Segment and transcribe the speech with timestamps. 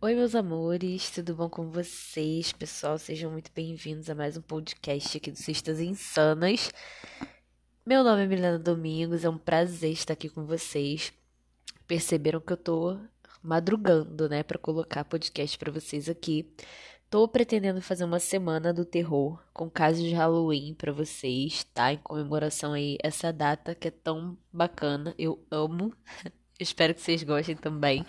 [0.00, 2.52] Oi, meus amores, tudo bom com vocês?
[2.52, 6.70] Pessoal, sejam muito bem-vindos a mais um podcast aqui do Cistas Insanas.
[7.84, 11.12] Meu nome é Milena Domingos, é um prazer estar aqui com vocês.
[11.88, 12.96] Perceberam que eu tô
[13.42, 16.48] madrugando, né, para colocar podcast para vocês aqui.
[17.10, 21.92] Tô pretendendo fazer uma semana do terror com casos de Halloween para vocês, tá?
[21.92, 25.92] Em comemoração aí essa data que é tão bacana, eu amo.
[26.60, 28.06] Espero que vocês gostem também.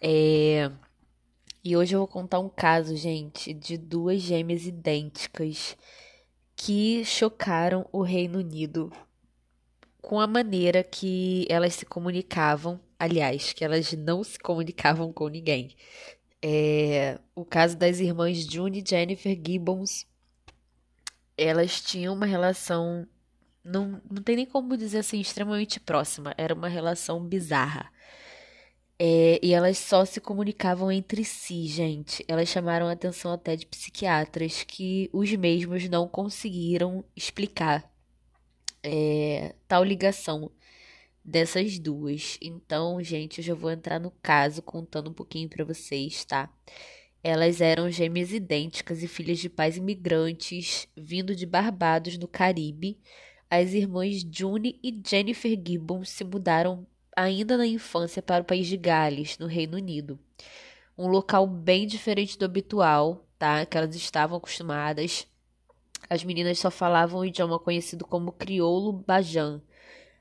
[0.00, 0.70] É...
[1.62, 5.76] E hoje eu vou contar um caso, gente, de duas gêmeas idênticas
[6.56, 8.90] que chocaram o Reino Unido
[10.00, 12.80] com a maneira que elas se comunicavam.
[12.98, 15.76] Aliás, que elas não se comunicavam com ninguém.
[16.42, 20.06] É, o caso das irmãs June e Jennifer Gibbons.
[21.36, 23.06] Elas tinham uma relação.
[23.62, 26.34] Não, não tem nem como dizer assim, extremamente próxima.
[26.38, 27.90] Era uma relação bizarra.
[29.02, 32.22] É, e elas só se comunicavam entre si, gente.
[32.28, 37.90] Elas chamaram a atenção até de psiquiatras que os mesmos não conseguiram explicar
[38.82, 40.50] é, tal ligação
[41.24, 42.36] dessas duas.
[42.42, 46.52] Então, gente, eu já vou entrar no caso contando um pouquinho para vocês, tá?
[47.22, 52.98] Elas eram gêmeas idênticas e filhas de pais imigrantes vindo de Barbados, no Caribe.
[53.48, 56.86] As irmãs June e Jennifer Gibbons se mudaram
[57.22, 60.18] ainda na infância para o país de Gales, no Reino Unido.
[60.96, 63.64] Um local bem diferente do habitual, tá?
[63.64, 65.26] Que elas estavam acostumadas.
[66.08, 69.62] As meninas só falavam o idioma conhecido como crioulo bajan,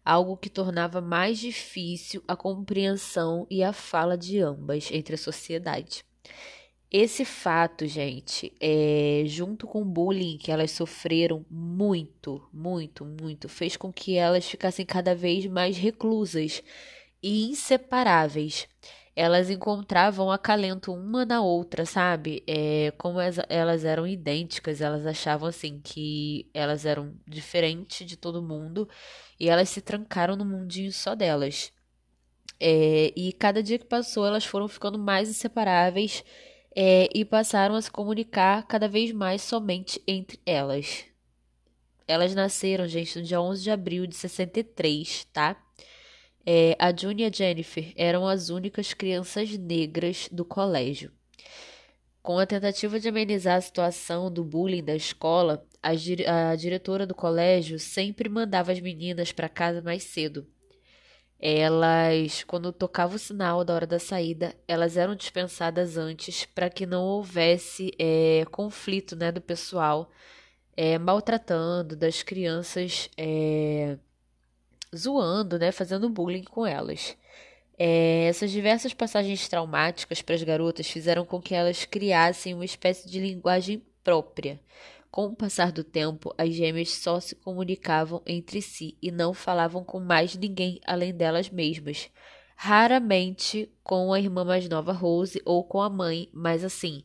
[0.04, 6.04] algo que tornava mais difícil a compreensão e a fala de ambas entre a sociedade.
[6.92, 13.78] Esse fato, gente, é, junto com o bullying que elas sofreram muito, muito, muito, fez
[13.78, 16.64] com que elas ficassem cada vez mais reclusas
[17.22, 18.68] e inseparáveis.
[19.16, 22.44] Elas encontravam acalento uma na outra, sabe?
[22.48, 28.90] É, como elas eram idênticas, elas achavam assim que elas eram diferentes de todo mundo
[29.40, 31.72] e elas se trancaram no mundinho só delas.
[32.60, 36.24] É, e cada dia que passou, elas foram ficando mais inseparáveis
[36.76, 41.06] é, e passaram a se comunicar cada vez mais somente entre elas.
[42.08, 45.62] Elas nasceram, gente, no dia 11 de abril de 63, tá?
[46.46, 51.12] É, a June e a Jennifer eram as únicas crianças negras do colégio.
[52.22, 55.92] Com a tentativa de amenizar a situação do bullying da escola, a,
[56.52, 60.48] a diretora do colégio sempre mandava as meninas para casa mais cedo
[61.40, 66.86] elas, quando tocava o sinal da hora da saída, elas eram dispensadas antes para que
[66.86, 70.12] não houvesse é, conflito né, do pessoal
[70.76, 73.98] é, maltratando das crianças, é,
[74.96, 77.16] zoando, né, fazendo bullying com elas.
[77.78, 83.10] É, essas diversas passagens traumáticas para as garotas fizeram com que elas criassem uma espécie
[83.10, 84.60] de linguagem própria
[85.12, 89.84] com o passar do tempo, as gêmeas só se comunicavam entre si e não falavam
[89.84, 92.10] com mais ninguém além delas mesmas.
[92.56, 97.04] Raramente com a irmã mais nova Rose ou com a mãe, mas assim,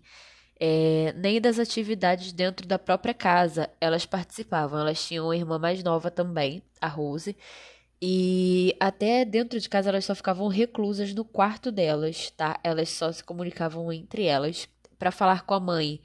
[0.61, 4.81] é, nem das atividades dentro da própria casa elas participavam.
[4.81, 7.37] Elas tinham uma irmã mais nova também, a Rose,
[8.03, 12.61] e até dentro de casa elas só ficavam reclusas no quarto delas, tá?
[12.63, 16.03] Elas só se comunicavam entre elas para falar com a mãe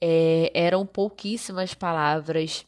[0.00, 2.66] é, eram pouquíssimas palavras.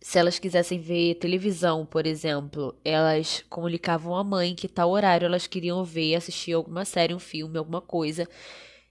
[0.00, 5.46] Se elas quisessem ver televisão, por exemplo, elas comunicavam à mãe que tal horário elas
[5.46, 8.28] queriam ver, assistir alguma série, um filme, alguma coisa.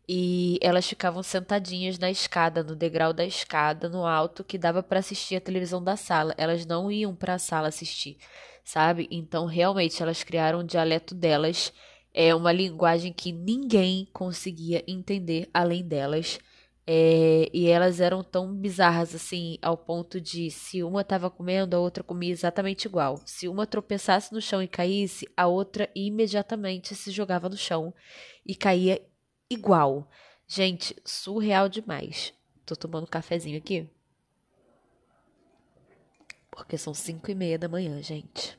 [0.09, 4.99] E elas ficavam sentadinhas na escada, no degrau da escada, no alto, que dava para
[4.99, 6.33] assistir a televisão da sala.
[6.37, 8.17] Elas não iam para a sala assistir,
[8.63, 9.07] sabe?
[9.11, 11.73] Então, realmente, elas criaram o dialeto delas,
[12.13, 16.39] é uma linguagem que ninguém conseguia entender além delas.
[16.89, 21.79] É, e elas eram tão bizarras assim, ao ponto de se uma estava comendo, a
[21.79, 23.19] outra comia exatamente igual.
[23.25, 27.93] Se uma tropeçasse no chão e caísse, a outra imediatamente se jogava no chão
[28.45, 29.05] e caía
[29.49, 30.09] igual.
[30.47, 32.33] Gente, surreal demais.
[32.65, 33.89] Tô tomando um cafezinho aqui.
[36.49, 38.57] Porque são cinco e meia da manhã, gente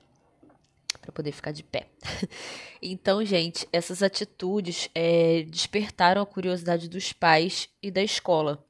[1.18, 1.88] poder ficar de pé.
[2.80, 8.64] então, gente, essas atitudes é, despertaram a curiosidade dos pais e da escola.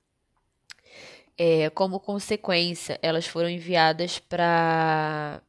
[1.37, 5.43] É, como consequência, elas foram enviadas para.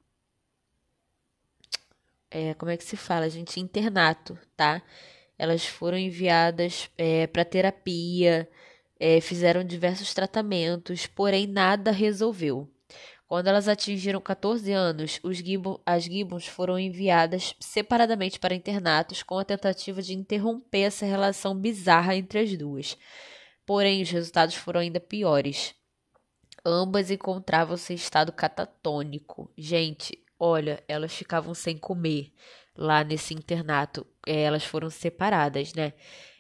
[2.30, 3.62] É, como é que se fala, gente?
[3.62, 4.84] Internato, tá?
[5.38, 8.48] Elas foram enviadas é, para terapia,
[9.00, 12.69] é, fizeram diversos tratamentos, porém nada resolveu.
[13.29, 15.21] Quando elas atingiram 14 anos,
[15.85, 22.15] as Gibbons foram enviadas separadamente para internatos com a tentativa de interromper essa relação bizarra
[22.15, 22.97] entre as duas.
[23.67, 25.75] Porém, os resultados foram ainda piores.
[26.65, 29.53] Ambas encontravam-se em estado catatônico.
[29.55, 32.33] Gente, olha, elas ficavam sem comer
[32.75, 34.07] lá nesse internato.
[34.25, 35.93] É, elas foram separadas, né?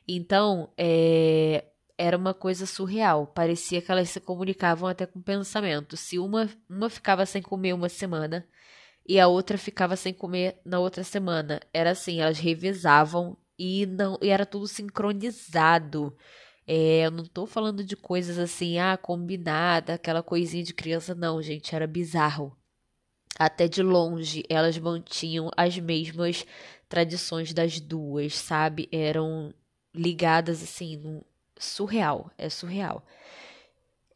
[0.07, 1.65] Então, é,
[1.99, 3.27] era uma coisa surreal.
[3.27, 5.97] Parecia que elas se comunicavam até com pensamento.
[5.97, 8.47] Se uma, uma ficava sem comer uma semana
[9.05, 14.17] e a outra ficava sem comer na outra semana, era assim, elas revezavam e não
[14.21, 16.15] e era tudo sincronizado.
[16.65, 21.41] É, eu não tô falando de coisas assim, ah, combinada, aquela coisinha de criança, não,
[21.41, 22.55] gente, era bizarro.
[23.37, 26.45] Até de longe, elas mantinham as mesmas
[26.87, 28.87] tradições das duas, sabe?
[28.91, 29.53] Eram
[29.93, 31.21] ligadas assim,
[31.59, 33.05] surreal, é surreal.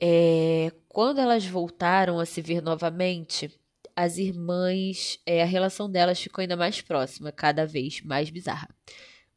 [0.01, 3.51] É, quando elas voltaram a se ver novamente,
[3.95, 8.67] as irmãs, é, a relação delas ficou ainda mais próxima, cada vez mais bizarra.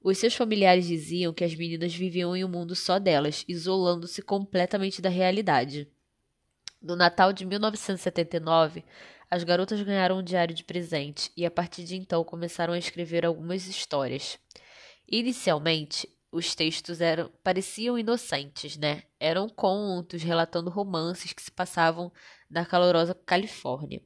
[0.02, 5.02] Os seus familiares diziam que as meninas viviam em um mundo só delas, isolando-se completamente
[5.02, 5.88] da realidade.
[6.80, 8.84] No Natal de 1979,
[9.30, 13.26] as garotas ganharam um diário de presente e a partir de então começaram a escrever
[13.26, 14.38] algumas histórias.
[15.08, 19.02] Inicialmente, os textos eram pareciam inocentes, né?
[19.18, 22.12] Eram contos relatando romances que se passavam
[22.50, 24.02] na calorosa Califórnia.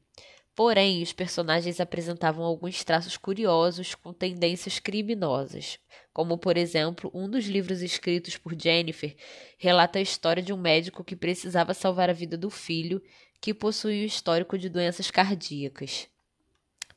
[0.55, 5.79] Porém, os personagens apresentavam alguns traços curiosos com tendências criminosas,
[6.13, 9.17] como, por exemplo, um dos livros escritos por Jennifer
[9.59, 13.03] relata a história de um médico que precisava salvar a vida do filho,
[13.41, 16.09] que possuía um histórico de doenças cardíacas.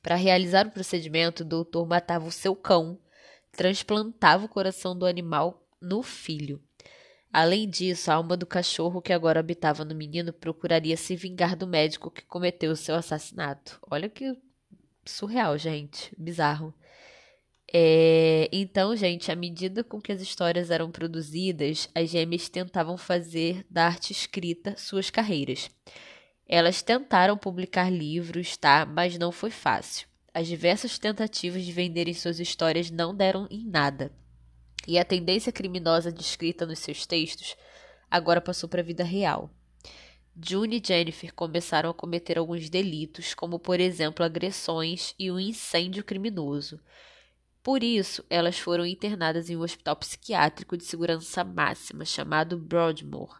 [0.02, 3.00] Para realizar o procedimento, o doutor matava o seu cão
[3.54, 6.62] transplantava o coração do animal no filho.
[7.32, 11.66] Além disso, a alma do cachorro que agora habitava no menino procuraria se vingar do
[11.66, 13.80] médico que cometeu o seu assassinato.
[13.90, 14.38] Olha que
[15.06, 16.14] surreal, gente.
[16.18, 16.74] Bizarro.
[17.76, 23.66] É, então, gente, à medida com que as histórias eram produzidas, as gêmeas tentavam fazer
[23.68, 25.72] da arte escrita suas carreiras.
[26.48, 28.86] Elas tentaram publicar livros, tá?
[28.86, 30.08] Mas não foi fácil.
[30.34, 34.12] As diversas tentativas de venderem suas histórias não deram em nada.
[34.88, 37.56] E a tendência criminosa descrita nos seus textos
[38.10, 39.50] agora passou para a vida real.
[40.40, 46.04] June e Jennifer começaram a cometer alguns delitos, como por exemplo agressões e um incêndio
[46.04, 46.80] criminoso.
[47.62, 53.40] Por isso, elas foram internadas em um hospital psiquiátrico de segurança máxima chamado Broadmoor.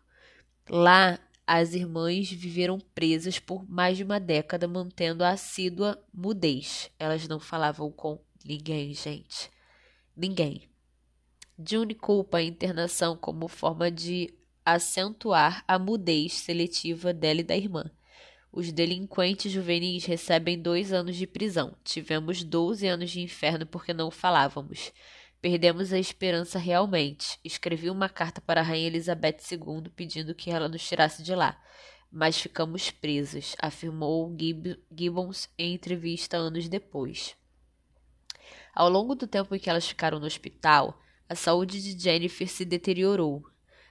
[0.70, 6.90] Lá, as irmãs viveram presas por mais de uma década, mantendo a assídua mudez.
[6.98, 9.52] Elas não falavam com ninguém, gente.
[10.16, 10.70] Ninguém.
[11.58, 14.34] June culpa a internação como forma de
[14.66, 17.92] acentuar a mudez seletiva dela e da irmã.
[18.52, 21.76] Os delinquentes juvenis recebem dois anos de prisão.
[21.84, 24.94] Tivemos doze anos de inferno porque não falávamos.
[25.44, 27.38] Perdemos a esperança realmente.
[27.44, 31.62] Escrevi uma carta para a Rainha Elizabeth II pedindo que ela nos tirasse de lá.
[32.10, 34.34] Mas ficamos presos, afirmou
[34.90, 37.36] Gibbons em entrevista anos depois.
[38.74, 40.98] Ao longo do tempo em que elas ficaram no hospital,
[41.28, 43.44] a saúde de Jennifer se deteriorou.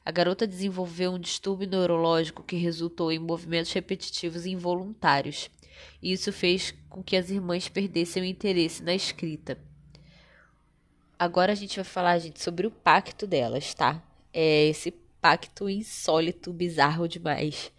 [0.07, 5.51] A garota desenvolveu um distúrbio neurológico que resultou em movimentos repetitivos involuntários.
[6.03, 9.71] Isso fez com que as irmãs perdessem o interesse na escrita.
[11.23, 14.03] Agora a gente vai falar, gente, sobre o pacto delas, tá?
[14.33, 14.91] É esse
[15.21, 17.71] pacto insólito, bizarro demais.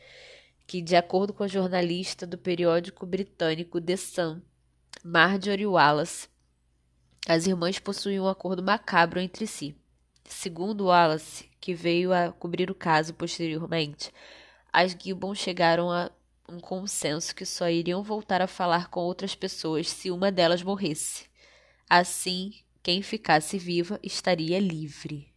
[0.66, 4.42] Que, de acordo com a jornalista do periódico britânico The Sun,
[5.04, 6.30] Marjorie Wallace,
[7.28, 9.76] as irmãs possuíam um acordo macabro entre si.
[10.24, 14.10] Segundo Wallace, que veio a cobrir o caso posteriormente,
[14.72, 16.10] as Gibbon chegaram a
[16.48, 21.26] um consenso que só iriam voltar a falar com outras pessoas se uma delas morresse.
[21.90, 25.34] Assim, quem ficasse viva estaria livre.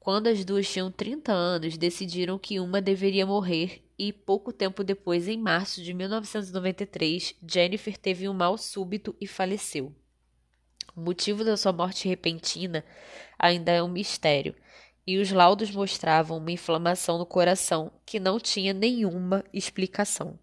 [0.00, 5.28] Quando as duas tinham 30 anos, decidiram que uma deveria morrer e pouco tempo depois,
[5.28, 9.94] em março de 1993, Jennifer teve um mal súbito e faleceu.
[10.94, 12.84] O motivo da sua morte repentina
[13.38, 14.54] ainda é um mistério,
[15.06, 20.38] e os laudos mostravam uma inflamação no coração que não tinha nenhuma explicação.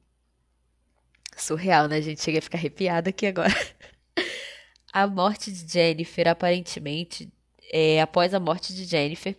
[1.36, 2.22] Surreal, né, gente?
[2.22, 3.54] Cheguei a ficar arrepiada aqui agora.
[4.96, 7.28] A morte de Jennifer, aparentemente,
[7.72, 9.36] é, após a morte de Jennifer,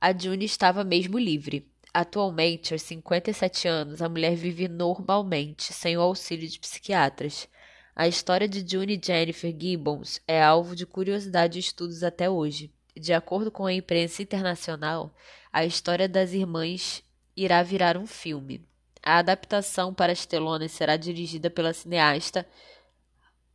[0.00, 1.70] a June estava mesmo livre.
[1.92, 7.46] Atualmente, aos 57 anos, a mulher vive normalmente, sem o auxílio de psiquiatras.
[7.94, 12.72] A história de June Jennifer Gibbons é alvo de curiosidade e estudos até hoje.
[12.96, 15.14] De acordo com a imprensa internacional,
[15.52, 17.04] a história das irmãs
[17.36, 18.62] irá virar um filme.
[19.02, 22.46] A adaptação para as telonas será dirigida pela cineasta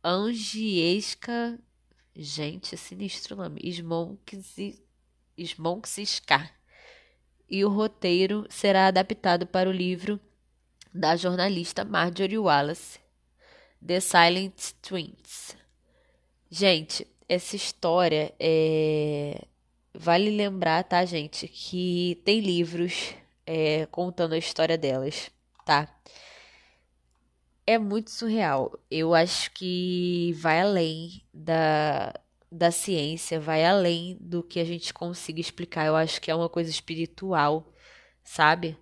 [0.04, 1.58] Angieska.
[2.14, 3.58] Gente, sinistro nome.
[5.38, 6.50] Smonkska.
[7.48, 10.20] E o roteiro será adaptado para o livro
[10.92, 13.00] da jornalista Marjorie Wallace,
[13.84, 15.56] The Silent Twins.
[16.50, 19.46] Gente, essa história é.
[19.96, 23.14] Vale lembrar, tá, gente, que tem livros
[23.46, 25.30] é, contando a história delas,
[25.64, 25.88] tá?
[27.66, 28.78] É muito surreal.
[28.90, 32.12] Eu acho que vai além da,
[32.52, 35.86] da ciência, vai além do que a gente consiga explicar.
[35.86, 37.66] Eu acho que é uma coisa espiritual,
[38.22, 38.76] sabe?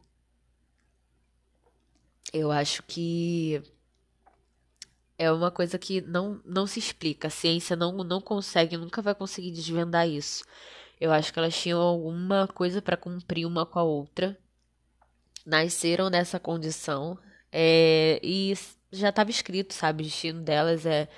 [2.33, 3.63] Eu acho que
[5.19, 7.29] é uma coisa que não, não se explica.
[7.29, 10.45] A ciência não, não consegue, nunca vai conseguir desvendar isso.
[11.01, 14.39] Eu acho que elas tinham alguma coisa para cumprir uma com a outra.
[15.47, 17.19] Nasceram nessa condição.
[17.53, 18.55] É, e
[18.91, 20.03] já estava escrito, sabe?
[20.03, 21.09] O destino delas é,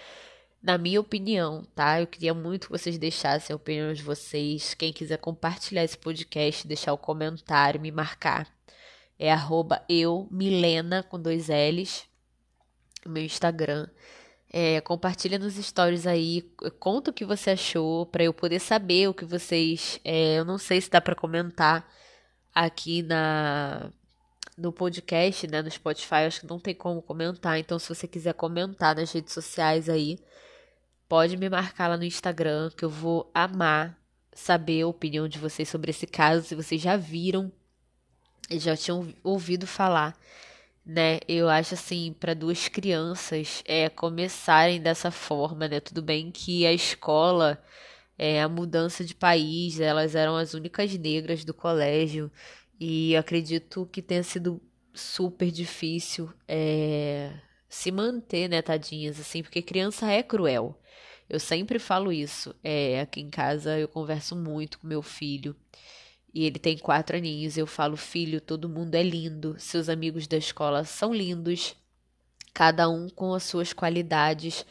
[0.63, 2.01] na minha opinião, tá?
[2.01, 4.75] Eu queria muito que vocês deixassem a opinião de vocês.
[4.75, 8.49] Quem quiser compartilhar esse podcast, deixar o um comentário, me marcar.
[9.19, 12.09] É arroba eu, Milena, com dois L's
[13.09, 13.89] meu Instagram.
[14.53, 16.43] É, compartilha nos stories aí,
[16.79, 20.01] conta o que você achou, para eu poder saber o que vocês.
[20.05, 21.89] É, eu não sei se dá para comentar
[22.55, 23.91] aqui na
[24.57, 27.59] no podcast, né, no Spotify, acho que não tem como comentar.
[27.59, 30.19] Então, se você quiser comentar nas redes sociais aí,
[31.09, 33.99] pode me marcar lá no Instagram, que eu vou amar
[34.33, 37.53] saber a opinião de vocês sobre esse caso, se vocês já viram
[38.51, 40.19] já tinham ouvido falar
[40.85, 41.19] né?
[41.29, 45.81] Eu acho assim, para duas crianças é, começarem dessa forma, né?
[45.81, 47.63] Tudo bem que a escola,
[48.19, 52.31] é, a mudança de país, elas eram as únicas negras do colégio
[52.79, 54.61] e acredito que tenha sido
[54.93, 57.33] super difícil é,
[57.69, 60.79] se manter, né, tadinhas, assim, porque criança é cruel.
[61.29, 62.55] Eu sempre falo isso.
[62.63, 65.57] É, aqui em casa eu converso muito com meu filho.
[66.33, 67.57] E ele tem quatro aninhos.
[67.57, 69.57] Eu falo, filho, todo mundo é lindo.
[69.59, 71.75] Seus amigos da escola são lindos.
[72.53, 74.67] Cada um com as suas qualidades.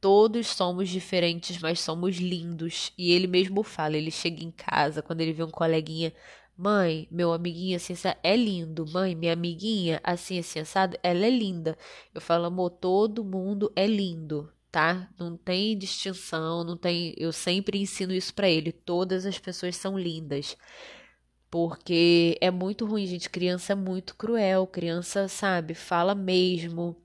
[0.00, 2.92] Todos somos diferentes, mas somos lindos.
[2.96, 6.12] E ele mesmo fala, ele chega em casa, quando ele vê um coleguinha,
[6.60, 8.86] mãe, meu amiguinho assim, é lindo.
[8.86, 11.76] Mãe, minha amiguinha assim, assim, assado, ela é linda.
[12.14, 15.08] Eu falo, amor, todo mundo é lindo, tá?
[15.18, 17.14] Não tem distinção, não tem.
[17.16, 18.72] Eu sempre ensino isso para ele.
[18.72, 20.56] Todas as pessoas são lindas.
[21.50, 23.30] Porque é muito ruim, gente.
[23.30, 24.66] Criança é muito cruel.
[24.66, 26.96] Criança, sabe, fala mesmo.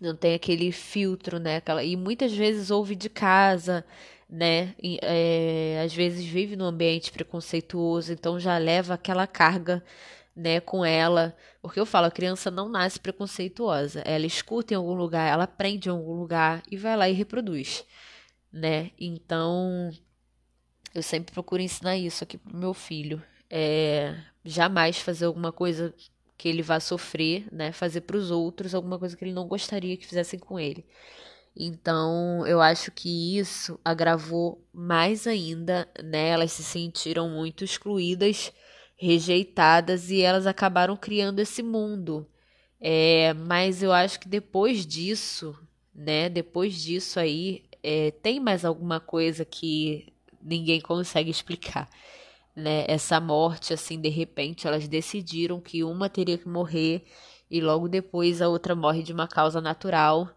[0.00, 1.56] Não tem aquele filtro, né?
[1.56, 1.82] Aquela...
[1.84, 3.84] E muitas vezes ouve de casa,
[4.28, 4.74] né?
[4.82, 9.84] E, é, às vezes vive num ambiente preconceituoso, então já leva aquela carga,
[10.36, 11.36] né, com ela.
[11.62, 14.00] Porque eu falo, a criança não nasce preconceituosa.
[14.04, 17.84] Ela escuta em algum lugar, ela aprende em algum lugar e vai lá e reproduz,
[18.52, 18.90] né?
[18.98, 19.90] Então,
[20.94, 25.94] eu sempre procuro ensinar isso aqui pro meu filho é, jamais fazer alguma coisa
[26.36, 27.72] que ele vá sofrer, né?
[27.72, 30.84] Fazer para os outros alguma coisa que ele não gostaria que fizessem com ele.
[31.60, 36.28] Então, eu acho que isso agravou mais ainda, né?
[36.28, 38.52] Elas se sentiram muito excluídas,
[38.96, 42.24] rejeitadas e elas acabaram criando esse mundo.
[42.80, 45.58] É, mas eu acho que depois disso,
[45.92, 46.28] né?
[46.28, 51.88] Depois disso aí, é, tem mais alguma coisa que ninguém consegue explicar
[52.54, 57.04] né, essa morte, assim, de repente, elas decidiram que uma teria que morrer
[57.50, 60.28] e logo depois a outra morre de uma causa natural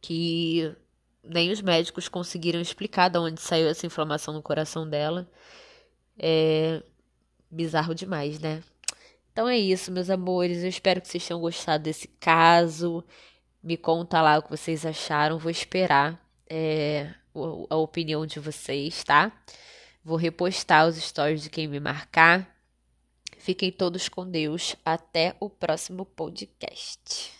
[0.00, 0.74] que
[1.22, 5.28] nem os médicos conseguiram explicar de onde saiu essa inflamação no coração dela.
[6.18, 6.82] É
[7.50, 8.62] bizarro demais, né?
[9.32, 10.62] Então é isso, meus amores.
[10.62, 13.04] Eu espero que vocês tenham gostado desse caso.
[13.62, 15.38] Me conta lá o que vocês acharam.
[15.38, 17.12] Vou esperar é,
[17.68, 19.32] a opinião de vocês, tá?
[20.02, 22.50] Vou repostar os stories de quem me marcar.
[23.38, 24.74] Fiquem todos com Deus.
[24.84, 27.35] Até o próximo podcast.